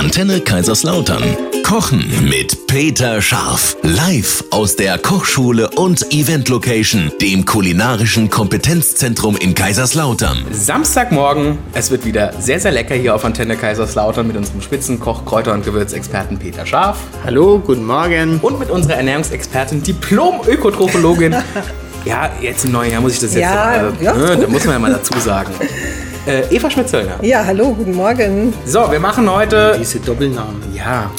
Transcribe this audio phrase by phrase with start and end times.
[0.00, 1.22] Antenne Kaiserslautern.
[1.62, 3.76] Kochen mit Peter Scharf.
[3.82, 10.46] Live aus der Kochschule und Event Location, dem kulinarischen Kompetenzzentrum in Kaiserslautern.
[10.52, 15.52] Samstagmorgen, es wird wieder sehr, sehr lecker hier auf Antenne Kaiserslautern mit unserem Spitzenkoch, Kräuter-
[15.52, 16.96] und Gewürzexperten Peter Scharf.
[17.22, 18.38] Hallo, guten Morgen.
[18.40, 21.36] Und mit unserer Ernährungsexpertin, Diplom-Ökotrophologin.
[22.06, 24.44] ja, jetzt im neuen Jahr muss ich das jetzt, Ja, äh, ja, ne, gut.
[24.44, 25.52] da muss man ja mal dazu sagen.
[26.26, 27.14] Äh, Eva Schmidt-Zöllner.
[27.22, 28.52] Ja, hallo, guten Morgen.
[28.66, 30.62] So, wir machen heute Diese Doppelnamen.
[30.74, 31.10] Ja.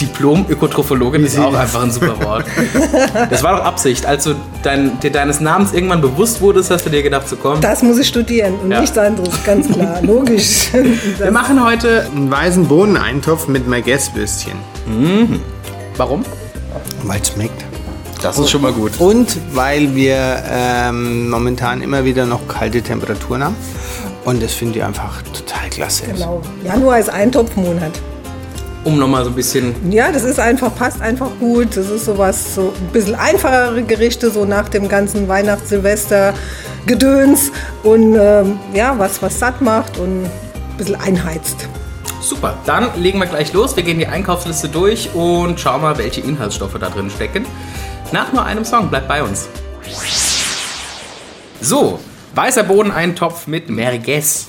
[0.00, 2.44] Diplom-Ökotrophologin ist auch einfach ein super Wort.
[3.30, 4.04] Das war doch Absicht.
[4.04, 7.60] Als du dein, dir deines Namens irgendwann bewusst wurdest, hast du dir gedacht, so komm.
[7.60, 8.80] Das muss ich studieren und Ja.
[8.80, 10.68] nichts anderes, ganz klar, logisch.
[11.18, 12.06] Wir machen heute.
[12.14, 14.54] Einen weißen Bohneneintopf mit Merguez-Würstchen.
[15.96, 16.24] Warum?
[17.04, 17.64] Weil es schmeckt.
[18.22, 18.92] Das ist schon mal gut.
[19.00, 23.56] Und weil wir ähm, momentan immer wieder noch kalte Temperaturen haben.
[24.24, 26.04] Und das finde ich einfach total klasse.
[26.06, 26.40] Genau.
[26.64, 27.90] Januar ist Eintopfmonat.
[28.84, 29.74] Um nochmal so ein bisschen.
[29.90, 31.76] Ja, das ist einfach, passt einfach gut.
[31.76, 37.50] Das ist sowas, so ein bisschen einfachere Gerichte, so nach dem ganzen Weihnachts-Silvester-Gedöns.
[37.82, 40.30] Und ähm, ja, was, was satt macht und ein
[40.78, 41.68] bisschen einheizt.
[42.20, 42.58] Super.
[42.66, 43.74] Dann legen wir gleich los.
[43.76, 47.44] Wir gehen die Einkaufsliste durch und schauen mal, welche Inhaltsstoffe da drin stecken.
[48.12, 48.90] Nach nur einem Song.
[48.90, 49.48] Bleibt bei uns.
[51.60, 51.98] So.
[52.34, 54.48] Weißer Bohneneintopf mit Merguez.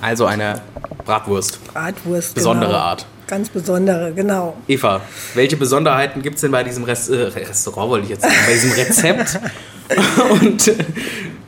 [0.00, 0.60] Also eine
[1.04, 1.64] Bratwurst.
[1.72, 2.34] Bratwurst.
[2.34, 2.82] Besondere genau.
[2.82, 3.06] Art.
[3.26, 4.56] Ganz besondere, genau.
[4.66, 5.02] Eva,
[5.34, 8.52] welche Besonderheiten gibt es denn bei diesem Rest, äh, Restaurant, wollte ich jetzt sagen, bei
[8.52, 9.40] diesem Rezept?
[10.30, 10.74] Und äh,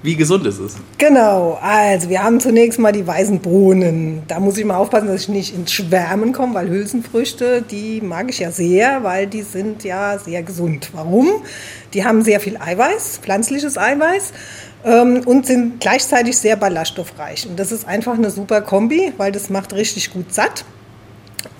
[0.02, 0.76] wie gesund ist es?
[0.96, 4.22] Genau, also wir haben zunächst mal die weißen Bohnen.
[4.28, 8.30] Da muss ich mal aufpassen, dass ich nicht ins Schwärmen komme, weil Hülsenfrüchte, die mag
[8.30, 10.90] ich ja sehr, weil die sind ja sehr gesund.
[10.94, 11.28] Warum?
[11.92, 14.32] Die haben sehr viel Eiweiß, pflanzliches Eiweiß
[14.84, 17.46] ähm, und sind gleichzeitig sehr ballaststoffreich.
[17.46, 20.64] Und das ist einfach eine super Kombi, weil das macht richtig gut satt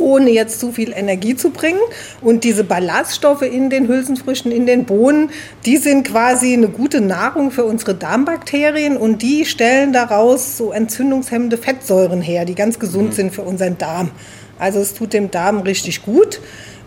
[0.00, 1.78] ohne jetzt zu viel Energie zu bringen.
[2.20, 5.30] Und diese Ballaststoffe in den Hülsenfrüchten, in den Bohnen,
[5.66, 11.56] die sind quasi eine gute Nahrung für unsere Darmbakterien und die stellen daraus so entzündungshemmende
[11.56, 14.10] Fettsäuren her, die ganz gesund sind für unseren Darm.
[14.58, 16.40] Also es tut dem Darm richtig gut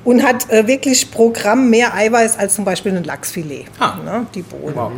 [0.04, 3.96] und hat äh, wirklich pro Gramm mehr Eiweiß als zum Beispiel ein Lachsfilet, Ah.
[4.04, 4.76] ne, die Bohnen.
[4.76, 4.92] Wow.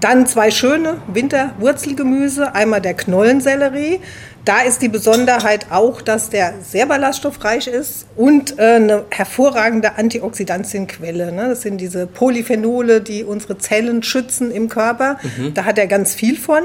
[0.00, 2.54] Dann zwei schöne Winterwurzelgemüse.
[2.54, 4.00] Einmal der Knollensellerie.
[4.44, 11.32] Da ist die Besonderheit auch, dass der sehr ballaststoffreich ist und äh, eine hervorragende Antioxidantienquelle.
[11.32, 11.48] Ne?
[11.48, 15.18] Das sind diese Polyphenole, die unsere Zellen schützen im Körper.
[15.54, 16.62] Da hat er ganz viel von.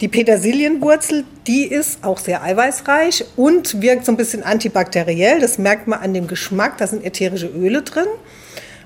[0.00, 5.38] Die Petersilienwurzel, die ist auch sehr eiweißreich und wirkt so ein bisschen antibakteriell.
[5.38, 6.78] Das merkt man an dem Geschmack.
[6.78, 8.06] Da sind ätherische Öle drin.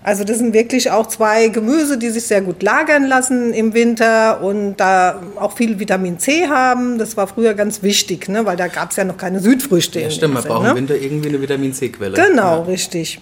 [0.07, 4.41] Also das sind wirklich auch zwei Gemüse, die sich sehr gut lagern lassen im Winter
[4.41, 6.97] und da auch viel Vitamin C haben.
[6.97, 8.47] Das war früher ganz wichtig, ne?
[8.47, 9.99] weil da gab es ja noch keine Südfrüchte.
[9.99, 10.71] Ja, stimmt, man braucht ne?
[10.71, 12.15] im Winter irgendwie eine Vitamin C-Quelle.
[12.15, 13.19] Genau, richtig.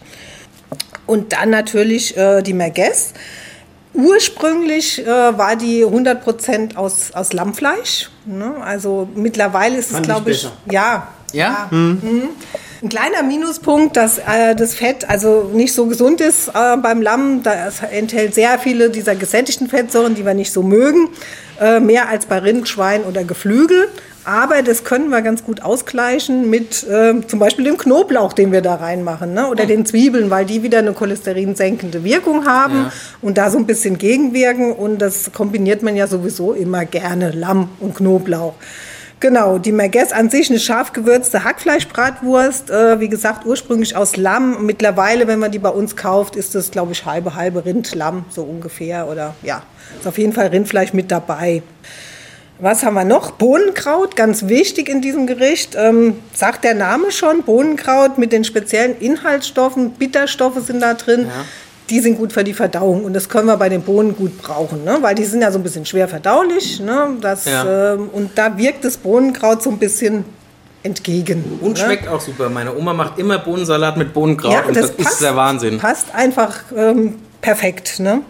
[1.07, 3.15] Und dann natürlich äh, die Merguez.
[3.95, 8.11] Ursprünglich äh, war die 100% aus, aus Lammfleisch.
[8.27, 8.57] Ne?
[8.63, 10.53] Also mittlerweile ist es, glaube ich, besser.
[10.71, 11.09] ja.
[11.33, 11.69] Ja?
[11.71, 12.29] Mhm.
[12.85, 17.43] Ein kleiner Minuspunkt, dass äh, das Fett also nicht so gesund ist äh, beim Lamm.
[17.43, 21.09] Das enthält sehr viele dieser gesättigten Fettsäuren, die wir nicht so mögen.
[21.59, 23.89] Äh, mehr als bei Rind, Schwein oder Geflügel.
[24.27, 28.61] Aber das können wir ganz gut ausgleichen mit äh, zum Beispiel dem Knoblauch, den wir
[28.61, 29.49] da reinmachen, ne?
[29.49, 32.93] oder den Zwiebeln, weil die wieder eine cholesterinsenkende Wirkung haben Ja.
[33.23, 34.73] und da so ein bisschen gegenwirken.
[34.73, 38.53] Und das kombiniert man ja sowieso immer gerne, Lamm und Knoblauch.
[39.25, 44.67] Genau, die Merguez an sich eine scharf gewürzte Hackfleischbratwurst, äh, wie gesagt ursprünglich aus Lamm.
[44.67, 48.27] Mittlerweile, wenn man die bei uns kauft, ist das, glaube ich, halbe, halbe Rind, Lamm,
[48.29, 49.09] so ungefähr.
[49.09, 49.63] Oder ja,
[49.99, 51.63] ist auf jeden Fall Rindfleisch mit dabei.
[52.59, 53.31] Was haben wir noch?
[53.31, 55.75] Bohnenkraut, ganz wichtig in diesem Gericht.
[55.75, 61.31] Ähm, sagt der Name schon, Bohnenkraut mit den speziellen Inhaltsstoffen, Bitterstoffe sind da drin.
[61.91, 64.85] Die sind gut für die Verdauung und das können wir bei den Bohnen gut brauchen,
[64.85, 64.99] ne?
[65.03, 66.81] weil die sind ja so ein bisschen schwer verdaulich.
[66.81, 67.17] Ne?
[67.21, 67.95] Das, Ja.
[67.95, 70.25] ähm, und da wirkt das Bohnenkraut so ein bisschen
[70.83, 71.59] entgegen.
[71.61, 71.85] Und ne?
[71.85, 72.49] schmeckt auch super.
[72.49, 75.79] Meine Oma macht immer Bohnensalat mit Bohnenkraut und das, ist der Wahnsinn.
[75.79, 78.01] Passt einfach ähm, perfekt.
[78.01, 78.23] Ne?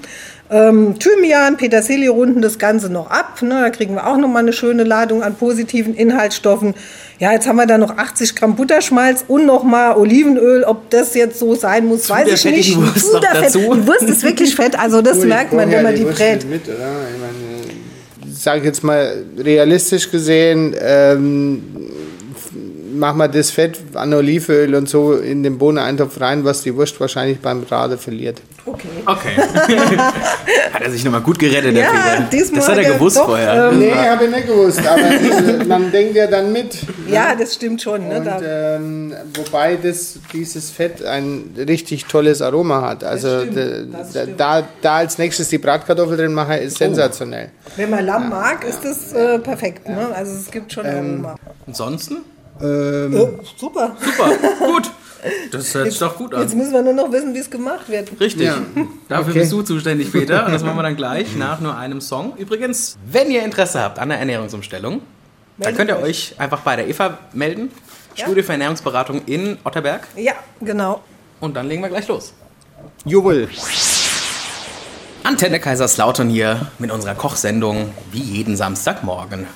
[0.50, 3.40] Ähm, Thymian, Petersilie runden das Ganze noch ab.
[3.40, 3.60] Ne?
[3.62, 6.74] Da kriegen wir auch noch mal eine schöne Ladung an positiven Inhaltsstoffen.
[7.18, 10.64] Ja, jetzt haben wir da noch 80 Gramm Butterschmalz und noch mal Olivenöl.
[10.64, 12.76] Ob das jetzt so sein muss, weiß der ich nicht.
[12.76, 13.58] Wurst noch der dazu.
[13.58, 14.78] Die Wurst ist wirklich fett.
[14.78, 16.48] Also das merkt man, wenn man die brät.
[16.48, 16.76] Mit, oder?
[17.14, 21.62] Ich meine, sage jetzt mal realistisch gesehen, ähm,
[22.94, 27.00] machen wir das Fett an Olivenöl und so in den Bohneneintopf rein, was die Wurst
[27.00, 28.40] wahrscheinlich beim Braten verliert.
[28.66, 28.88] Okay.
[29.06, 29.36] Okay.
[30.72, 32.28] hat er sich nochmal gut gerettet, der Ja, Peter.
[32.32, 33.70] diesmal das hat er hat er gewusst doch, vorher.
[33.70, 36.76] ähm, Nee, habe ich nicht gewusst, aber man denkt ja dann mit.
[37.08, 38.08] Ja, das stimmt schon.
[38.08, 38.18] Ne?
[38.18, 43.04] Und, Da, ähm, wobei das, dieses Fett ein richtig tolles Aroma hat.
[43.04, 43.56] Also stimmt,
[43.94, 44.26] da- das da,
[44.60, 47.50] da, da als nächstes die Bratkartoffel drin mache, ist sensationell.
[47.76, 49.88] wenn man Lamm mag, ist das äh, perfekt.
[49.88, 50.08] Ne?
[50.14, 51.34] Also es gibt schon Ähm, Aroma.
[51.66, 52.16] Ansonsten?
[52.62, 53.26] Ähm, Äh,
[53.58, 53.96] super.
[54.00, 54.30] Super,
[54.66, 54.90] gut.
[55.50, 56.58] Das hört sich doch gut Jetzt an.
[56.58, 58.10] müssen wir nur noch wissen, wie es gemacht wird.
[58.20, 58.46] Richtig.
[58.46, 58.56] Ja.
[59.08, 59.40] Dafür Okay.
[59.40, 60.46] bist du zuständig, Peter.
[60.46, 62.36] Und das machen wir dann gleich nach nur einem Song.
[62.36, 65.02] Übrigens, wenn ihr Interesse habt an der Ernährungsumstellung, dann
[65.56, 66.32] Meldet könnt ihr euch.
[66.32, 67.70] euch einfach bei der Eva melden.
[68.16, 68.24] Ja.
[68.26, 70.06] Studie für Ernährungsberatung in Otterberg.
[70.16, 71.02] Ja, genau.
[71.40, 72.32] Und dann legen wir gleich los.
[73.04, 73.48] Jubel.
[75.22, 79.46] Antenne Kaiserslautern hier mit unserer Kochsendung wie jeden Samstagmorgen.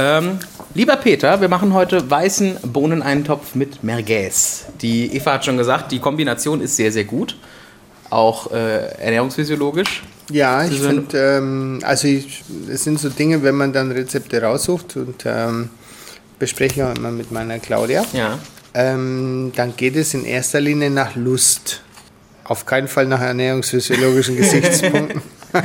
[0.00, 0.38] Ähm,
[0.74, 4.66] lieber Peter, wir machen heute weißen Bohneneintopf mit Merguez.
[4.80, 7.36] Die Eva hat schon gesagt, die Kombination ist sehr, sehr gut.
[8.08, 10.04] Auch äh, ernährungsphysiologisch.
[10.30, 14.96] Ja, ich finde, ähm, also ich, es sind so Dinge, wenn man dann Rezepte raussucht
[14.96, 15.70] und ähm,
[16.38, 18.38] bespreche auch immer mit meiner Claudia, Ja.
[18.74, 21.82] ähm, dann geht es in erster Linie nach Lust.
[22.44, 25.22] Auf keinen Fall nach ernährungsphysiologischen Gesichtspunkten.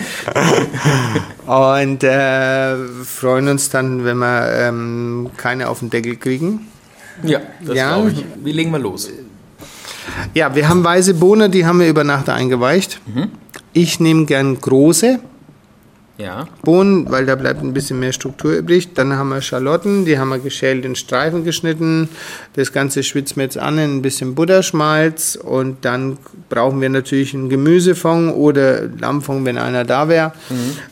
[1.45, 6.67] und äh, freuen uns dann, wenn wir ähm, keine auf den Deckel kriegen.
[7.23, 7.93] Ja, das Ja.
[7.95, 8.25] glaube ich.
[8.43, 9.09] Wie legen wir los?
[10.33, 12.99] Ja, wir haben weiße Bohnen, die haben wir über Nacht eingeweicht.
[13.73, 15.19] Ich nehme gern große
[16.17, 16.47] Ja.
[16.61, 18.93] Bohnen, weil da bleibt ein bisschen mehr Struktur übrig.
[18.93, 22.07] Dann haben wir Schalotten, die haben wir geschält in Streifen geschnitten.
[22.53, 26.19] Das Ganze schwitzen wir jetzt an in ein bisschen Butterschmalz und dann
[26.49, 30.33] brauchen wir natürlich einen Gemüsefond oder Lammfond, wenn einer da wäre.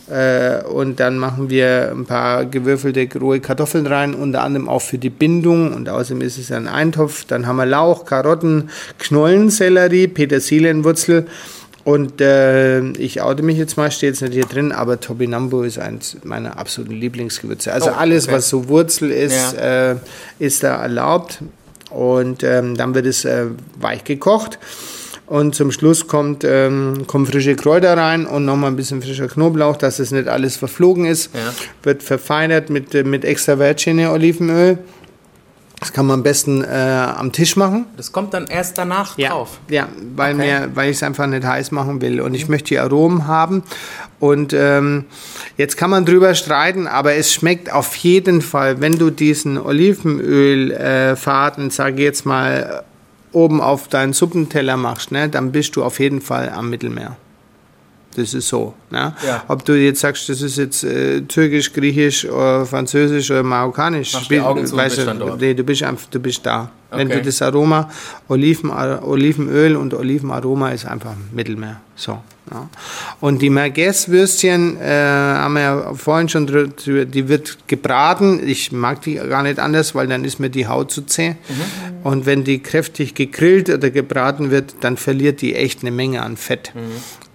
[0.10, 4.98] Äh, und dann machen wir ein paar gewürfelte rohe Kartoffeln rein, unter anderem auch für
[4.98, 7.26] die Bindung und außerdem ist es ein Eintopf.
[7.26, 11.28] Dann haben wir Lauch, Karotten, Knollensellerie, Petersilienwurzel.
[11.84, 15.80] Und äh, ich oute mich jetzt mal, steht jetzt nicht hier drin, aber Topinambo ist
[15.80, 17.74] eins meiner absoluten Lieblingsgewürze.
[17.74, 18.36] Also Oh, alles, okay.
[18.36, 19.92] was so Wurzel ist, Ja.
[19.92, 19.96] äh,
[20.40, 21.40] ist da erlaubt.
[21.90, 23.46] Und ähm, dann wird es äh,
[23.80, 24.60] weich gekocht.
[25.26, 29.78] Und zum Schluss kommt, ähm, kommen frische Kräuter rein und nochmal ein bisschen frischer Knoblauch,
[29.78, 31.34] dass es nicht alles verflogen ist.
[31.34, 31.54] Ja.
[31.84, 34.78] Wird verfeinert mit, äh, mit extra Virginia Olivenöl.
[35.82, 37.86] Das kann man am besten äh, am Tisch machen.
[37.98, 39.60] Das kommt dann erst danach drauf.
[39.68, 40.46] Ja, weil, Okay.
[40.46, 42.22] mir, weil ich es einfach nicht heiß machen will.
[42.22, 43.64] Und ich möchte die Aromen haben.
[44.20, 45.06] Und ähm,
[45.58, 51.68] jetzt kann man drüber streiten, aber es schmeckt auf jeden Fall, wenn du diesen Olivenölfaden,
[51.68, 52.84] äh, sage ich jetzt mal,
[53.32, 57.16] oben auf deinen Suppenteller machst, ne, dann bist du auf jeden Fall am Mittelmeer.
[58.16, 58.74] Das ist so.
[58.90, 59.14] Ne?
[59.26, 59.44] Ja.
[59.48, 64.30] Ob du jetzt sagst, das ist jetzt äh, türkisch, griechisch, oder französisch oder marokkanisch, und
[64.76, 66.70] weißt du, dann nee, du bist einfach, du bist da.
[66.92, 67.20] Wenn Okay.
[67.20, 67.90] du das Aroma,
[68.28, 71.80] Oliven, Olivenöl und Olivenaroma ist einfach Mittelmeer.
[71.96, 72.20] So.
[72.52, 72.68] Ja.
[73.22, 78.42] Und die Merguez-Würstchen äh, haben wir ja vorhin schon drüber, die wird gebraten.
[78.46, 81.36] Ich mag die gar nicht anders, weil dann ist mir die Haut zu zäh.
[82.04, 86.36] Und wenn die kräftig gegrillt oder gebraten wird, dann verliert die echt eine Menge an
[86.36, 86.74] Fett.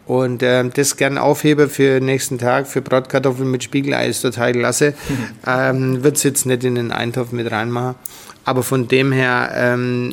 [0.06, 4.52] Und ähm, das gern aufhebe für den nächsten Tag, für Bratkartoffeln mit Spiegelei ist total
[4.52, 4.94] klasse.
[5.46, 7.96] ähm, Wird es jetzt nicht in den Eintopf mit reinmachen.
[8.44, 10.12] Aber von dem her, ähm,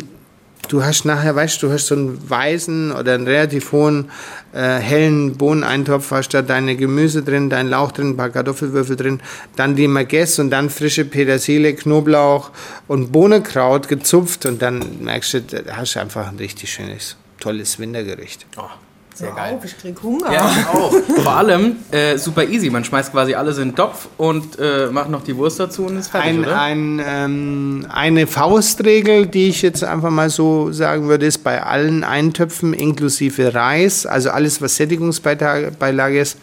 [0.68, 4.10] du hast nachher, weißt du, du hast so einen weißen oder einen relativ hohen,
[4.54, 9.22] äh, hellen Bohneneintopf, hast da deine Gemüse drin, dein Lauch drin, ein paar Kartoffelwürfel drin,
[9.56, 12.50] dann die Merguez und dann frische Petersilie, Knoblauch
[12.88, 17.78] und Bohnenkraut gezupft und dann merkst du, da hast du einfach ein richtig schönes, tolles
[17.78, 18.48] Wintergericht.
[18.58, 18.64] Oh,
[19.14, 19.60] sehr Hör geil.
[19.64, 20.32] ich krieg Hunger.
[20.32, 20.92] Ja, auch.
[21.24, 22.70] Vor allem äh, super easy.
[22.70, 25.98] Man schmeißt quasi alles in den Topf und äh, macht noch die Wurst dazu und
[25.98, 26.60] ist fertig, Ein, oder?
[26.62, 32.04] ein, ähm, eine Faustregel, die ich jetzt einfach mal so sagen würde, ist bei allen
[32.04, 36.38] Eintöpfen inklusive Reis, also alles, was Sättigungsbeilage ist,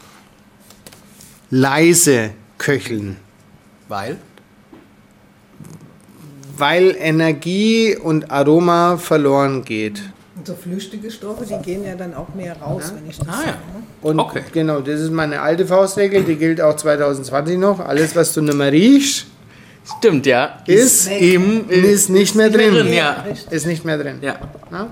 [1.50, 3.16] leise köcheln.
[3.88, 4.16] Weil?
[6.56, 10.02] Weil Energie und Aroma verloren geht.
[10.40, 13.32] Und so flüchtige Stoffe, die gehen ja dann auch mehr raus, wenn ich das Ah
[13.32, 13.46] sage.
[13.48, 13.52] ja.
[13.52, 13.82] ne?
[14.00, 14.40] Und Okay.
[14.50, 17.78] genau, das ist meine alte Faustregel, die gilt auch 2020 noch.
[17.78, 19.26] Alles, was du nicht mehr riechst,
[19.98, 20.60] Stimmt, ja.
[20.66, 21.20] ist, weg.
[21.20, 22.72] Im, ist nicht mehr drin.
[22.72, 23.22] drin, ja.
[23.50, 24.16] Ist nicht mehr drin.
[24.22, 24.36] Ja.
[24.72, 24.86] Ja?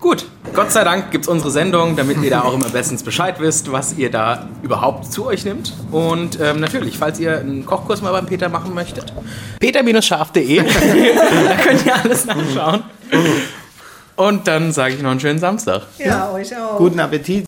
[0.00, 0.24] Gut,
[0.54, 3.70] Gott sei Dank gibt es unsere Sendung, damit ihr da auch immer bestens Bescheid wisst,
[3.70, 5.74] was ihr da überhaupt zu euch nimmt.
[5.90, 9.12] Und ähm, natürlich, falls ihr einen Kochkurs mal beim Peter machen möchtet,
[9.60, 12.82] peter-scharf.de, da könnt ihr alles nachschauen.
[14.16, 15.82] Und dann sage ich noch einen schönen Samstag.
[15.98, 16.78] Ja, euch auch.
[16.78, 17.44] Guten Appetit.